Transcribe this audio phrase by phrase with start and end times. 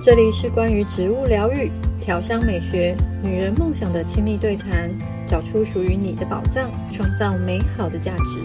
[0.00, 4.88] 这里是关于植物疗愈、调香美学、女人梦想的亲密对谈，
[5.26, 8.40] 找出属于你的宝藏，创造美好的价值。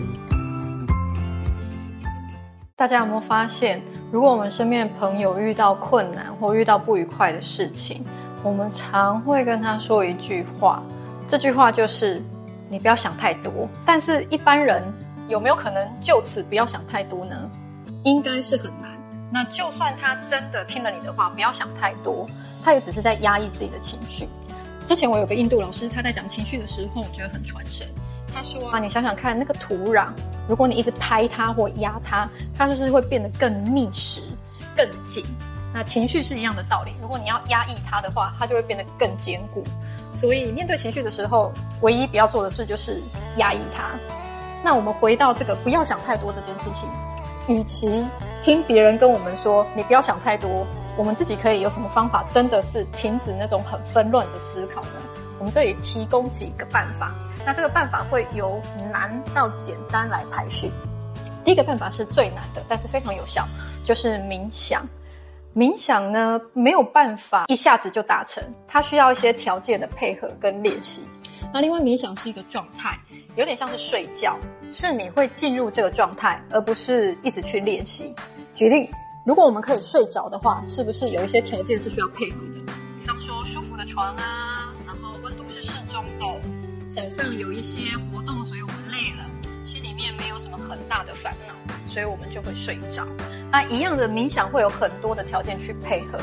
[2.75, 3.79] 大家有没有发现，
[4.11, 8.03] 如果我们身边的朋友遇到困难或遇到不愉快的事情，
[8.41, 10.81] 我们常会跟他说一句话，
[11.27, 12.19] 这句话就是
[12.67, 13.69] “你不要想太多”。
[13.85, 14.81] 但是，一般人
[15.27, 17.35] 有没有可能就此不要想太多呢？
[18.05, 19.02] 应该是很难。
[19.33, 22.29] 那就算他真的听了你的话，不要想太多，
[22.63, 24.29] 他也只是在压抑自己的情绪。
[24.85, 27.87] 之前我有个印度老师，他在讲情绪的时候，我觉得很传神。
[28.31, 30.09] 他说啊，你想想看，那个土壤，
[30.47, 34.21] 如果你一直拍它或压它，它就是会变得更密实、
[34.77, 35.25] 更紧。
[35.73, 39.63] 那情绪是一样的道理，如果你要压抑它的话，它就会变得更坚固。
[40.13, 43.01] 所以面对情绪的时候，唯一不要做的事就是
[43.37, 43.85] 压抑它。
[44.63, 46.87] 那我们回到这个不要想太多这件事情，
[47.47, 48.05] 与其
[48.43, 50.67] 听别人跟我们说，你不要想太多。
[50.97, 55.01] 我们自己可以有什么方法，真的是停止那种很纷乱的思考呢？
[55.39, 57.15] 我们这里提供几个办法。
[57.45, 60.69] 那这个办法会由难到简单来排序。
[61.45, 63.47] 第一个办法是最难的，但是非常有效，
[63.85, 64.85] 就是冥想。
[65.55, 71.01] 冥想呢，没有办法一下子就达成，它需要一些条件的配合跟练习。
[71.53, 72.99] 那另外，冥想是一个状态，
[73.37, 74.37] 有点像是睡觉，
[74.69, 78.13] 是你会进入这个状态，而不是一直去练习。
[78.53, 78.87] 举例，
[79.23, 82.59] 如果我们可以睡着的话，是不是有一些条件是需要配合的？
[83.01, 86.25] 比方说舒服的床啊，然后温度是适中的，
[86.87, 89.25] 早上有一些活动，所以我们累了，
[89.65, 93.07] 心里面没有什么很大的烦恼，所以我们就会睡着。
[93.51, 96.19] 那一样的冥想会有很多的条件去配合。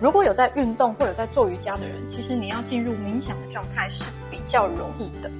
[0.00, 5.30] 如果有在运动或有在做瑜伽的人，其实你要进入冥想的状态是比较容易的。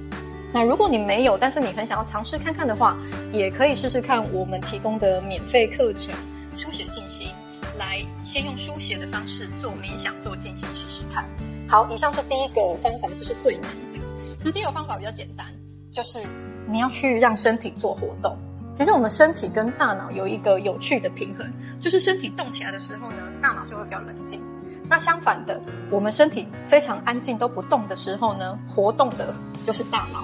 [0.53, 2.95] 那如果你没有，但是你很想要尝试看看的话，
[3.33, 6.13] 也可以试试看我们提供的免费课程。
[6.55, 7.29] 书写静心，
[7.77, 11.25] 来先用书写的方式做冥想、做静心试试看。
[11.67, 13.99] 好，以上是第一个方法，就是最难的。
[14.43, 15.45] 那第二个方法比较简单，
[15.91, 16.19] 就是
[16.67, 18.37] 你要去让身体做活动。
[18.71, 21.51] 其实我们身体跟大脑有一个有趣的平衡，
[21.81, 24.41] 就是身体动起来的时候呢，大脑就会比较冷静。
[24.87, 29.33] 那相反的，我们身体非常安静都不动的时候呢，活动的
[29.63, 30.23] 就是大脑。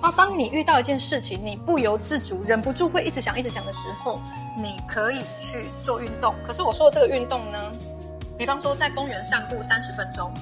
[0.00, 4.20] 那当你遇到一件事情，你不由自主、忍不住会一直想、一直想的时候，
[4.56, 6.34] 你可以去做运动。
[6.44, 7.58] 可是我说的这个运动呢，
[8.38, 10.32] 比方说在公园散步三十分钟，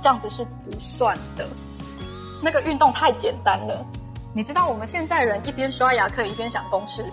[0.00, 1.46] 这样子是不算的。
[2.42, 3.86] 那个运动太简单了。
[4.34, 7.04] 你知道我们现在人一边刷牙可以一边想公式。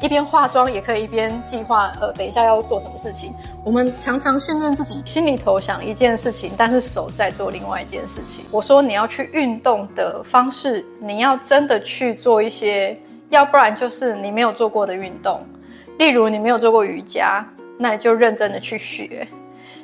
[0.00, 3.34] 一边化妆也可以一边计划，呃，等一下要做什么事情。
[3.64, 8.44] 我们常常训练自己心里头想一件事情，但是手在做另外一件事情。
[8.50, 12.96] 我说你要去运动的方式，你要真的去做一些，
[13.30, 15.44] 要不然就是你没有做过的运动。
[15.98, 17.44] 例如你没有做过瑜伽，
[17.76, 19.26] 那你就认真的去学；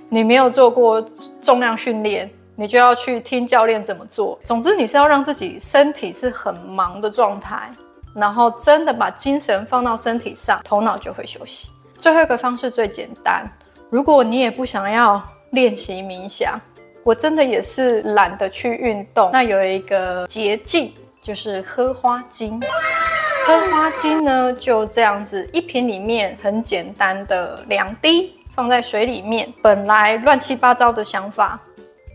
[0.09, 1.05] 你没有做过
[1.43, 4.39] 重量训练，你就要去听教练怎么做。
[4.45, 7.69] 总之，你是要让自己身体是很忙的状态。
[8.15, 11.71] 然后真的把精神放到身体上，头脑就会休息。
[11.99, 13.45] 最后一个方式最简单，
[13.91, 16.61] 如果你也不想要练习冥想，
[17.03, 19.31] 我真的也是懒得去运动。
[19.33, 22.61] 那有一个捷径，就是喝花精。
[23.47, 31.61] 喝花精呢，就这样子，一瓶里面很简单的两滴，放在水里面，本来乱七八糟的想法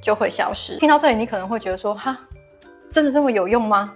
[0.01, 0.77] 就会消失。
[0.77, 2.17] 听到这里，你可能会觉得说，哈，
[2.89, 3.93] 真的这么有用吗？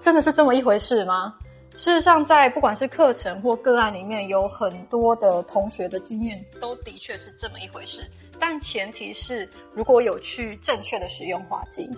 [0.00, 1.34] 真的是这么一回事吗？
[1.74, 8.02] 事实上，在不管是课程或个案里面，有很多的同学的经验都的确是这么一回事。
[8.38, 11.88] 但前提是，如果有去正确的使用花精。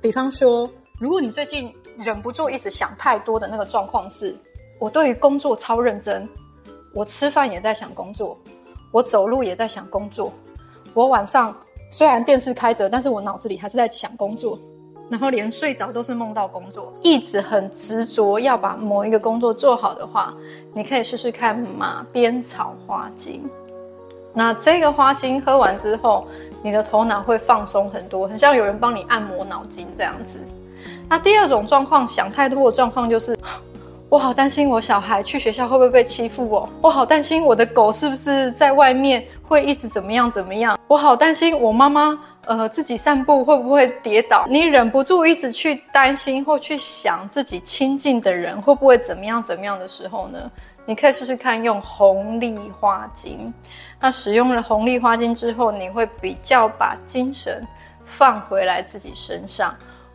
[0.00, 0.68] 比方说，
[0.98, 4.36] 如果你最近忍不住一直想太多的那个状况是，
[4.78, 6.28] 我对于工作超认真，
[6.94, 8.36] 我吃饭也在想工作，
[8.92, 10.32] 我走路也在想工作，
[10.94, 11.56] 我晚上
[11.90, 14.58] 虽然电视开着，但是我脑子里还是在想工作。
[15.10, 20.32] 然后连睡着都是梦到工作，一直很执着要把某一个工作做好的话，
[20.72, 23.42] 你可以试试看马鞭草花精。
[24.32, 26.24] 那这个花精喝完之后，
[26.62, 30.38] 你的头脑会放松很多，很像有人帮你按摩脑筋这样子。
[31.08, 33.36] 那第二种状况，想太多的状况就是。
[34.10, 44.44] 我好担心我小孩去学校会不会被欺负哦，我好担心我的狗是不是在外面会一直怎么样怎么样，我好担心我妈妈呃自己散步会不会跌倒。
[44.48, 50.50] 你忍不住一直去担心或去想自己亲近的人会不会怎么样怎么样的时候呢，
[50.84, 53.54] 你可以试试看用红利花精。
[54.00, 57.64] 那使用了红利花精之后，你会比较把精神
[58.04, 59.72] 放回来自己身上。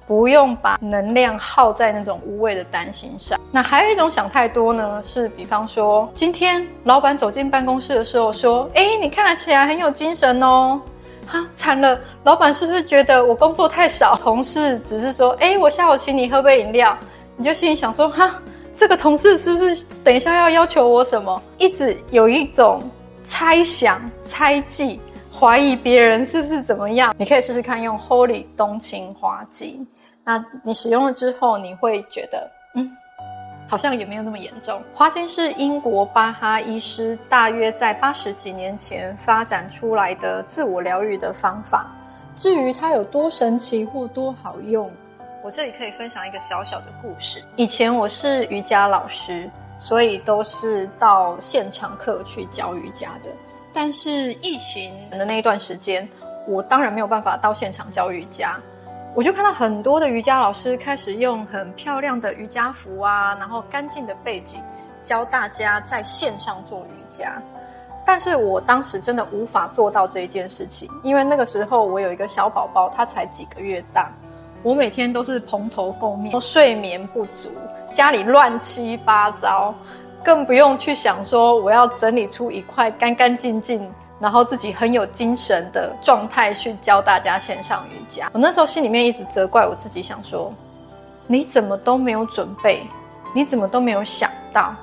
[0.08, 3.40] 不用把能量耗在那种无谓的担心上。
[3.52, 10.82] 那还有一种想太多呢，是比方说，今天老板走进办公室的时候说：“诶，你看得起来很有精神哦。”
[11.26, 14.16] 哈，惨了，老板是不是觉得我工作太少？
[14.16, 16.96] 同事只是说，哎，我下午请你喝杯饮料，
[17.36, 18.40] 你就心里想说，哈，
[18.76, 21.42] 这个同事是不是等一下要要求我什么？
[21.58, 22.80] 一直有一种
[23.24, 25.02] 猜想、猜忌。
[25.38, 27.14] 怀疑别人是不是怎么样？
[27.18, 29.86] 你可以试试看用 Holy 冬青花精。
[30.24, 32.90] 那你使用了之后，你会觉得，嗯，
[33.68, 34.82] 好像也没有那么严重。
[34.94, 41.86] 花精是英国巴哈医师大约在八十几年前发展出来的自我疗愈的方法。
[42.34, 44.90] 至于它有多神奇或多好用，
[45.44, 47.44] 我这里可以分享一个小小的故事。
[47.58, 53.30] 以前我是瑜伽老师，所以都是到现场课去教瑜伽的。
[53.76, 56.08] 但是疫情的那一段时间，
[56.48, 58.58] 我当然没有办法到现场教瑜伽，
[59.14, 64.62] 我就看到很多的瑜伽老师开始用很漂亮的瑜伽服啊，然后干净的背景
[65.04, 67.42] 教大家在线上做瑜伽。
[68.06, 74.10] 但是我当时真的无法做到这一件事情，因为那个时候我有一个小宝宝，他才几个月大，
[74.64, 77.50] 我每天都是蓬头垢面，睡眠不足，
[77.92, 79.76] 家里乱七八糟。
[80.26, 88.28] 更不用去想说我要整理出一块干干净净，然后自己很有精神的状态去教大家线上瑜伽。
[88.34, 90.52] 我那时候心里面一直责怪我自己，想说
[91.28, 92.88] 你怎么都没有准备，
[93.36, 94.76] 你怎么都没有想到，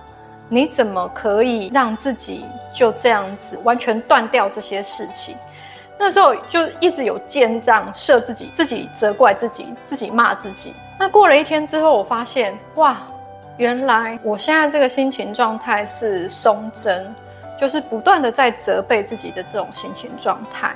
[0.48, 5.34] 你怎么可以让自己就这样子完全断掉这些事情？
[5.98, 10.72] 那时候就一直有箭帐射自己，自己责怪自己，自己骂自己。
[11.00, 12.96] 那过了一天之后，我发现哇。
[13.62, 17.14] 原来我现在这个心情状态是松针，
[17.56, 20.74] 就是不断的在责备自己的这种心情状态。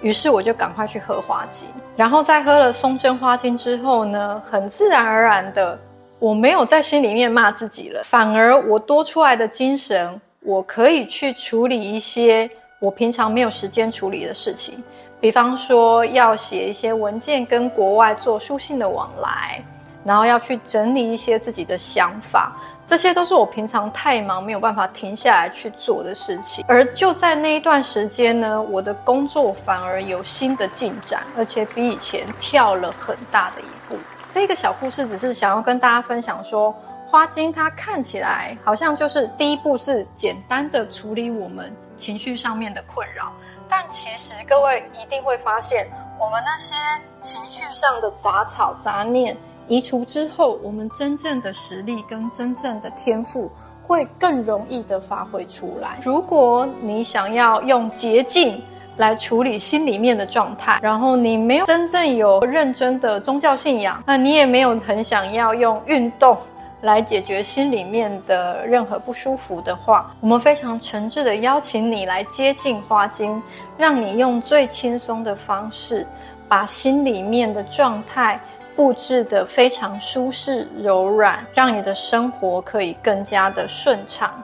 [0.00, 1.66] 于是我就赶快去喝花精，
[1.96, 5.76] 然后在喝了松针花精之后呢，很自然而然的，
[6.20, 12.48] 我没有在心里面骂自己了，反而我多出来的精神，我可以去处理一些
[12.78, 14.84] 我平常没有时间处理的事情，
[15.20, 19.60] 比方说要写一些文件，跟国外做书信的往来。
[20.04, 26.64] 然后要去整理一些自己的想法，这些都是我平常太忙没有办法停下来去做的事情。
[26.66, 33.98] 而就在那一段时间呢，我的工作反而有新的进展，而且比以前跳了很大的一步。
[34.26, 36.74] 这个小故事只是想要跟大家分享说，
[37.10, 43.32] 花精它看起来好像就是第一步是简单的处理我们情绪上面的困扰，
[43.68, 46.72] 但其实各位一定会发现，我们那些
[47.20, 49.36] 情绪上的杂草杂念。
[49.70, 53.48] 移除之后，我们真正的实力跟真正的天赋
[53.84, 55.96] 会更容易的发挥出来。
[56.02, 58.60] 如果你想要用捷径
[58.96, 66.36] 来处理心里面的状态，然后你没有真正有认真的宗教信仰，那你也没有很想要用运动
[66.80, 73.40] 来解决心里面的任何不舒服的话，我们非常诚挚的邀请你来接近花精，
[73.78, 76.04] 让你用最轻松的方式
[76.48, 78.40] 把心里面的状态。
[78.80, 84.42] 布置的非常舒适柔软，让你的生活可以更加的顺畅。